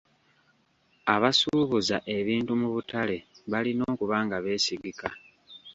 Abasuubuza 1.15 1.97
ebintu 2.17 2.51
mu 2.61 2.67
butale 2.75 3.17
balina 3.51 3.81
okuba 3.93 4.17
nga 4.25 4.37
beesigika. 4.43 5.09